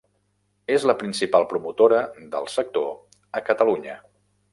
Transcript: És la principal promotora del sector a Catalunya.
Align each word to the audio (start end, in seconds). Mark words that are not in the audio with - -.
És 0.75 0.85
la 0.91 0.95
principal 1.01 1.45
promotora 1.51 1.99
del 2.37 2.49
sector 2.55 2.89
a 3.41 3.45
Catalunya. 3.51 3.99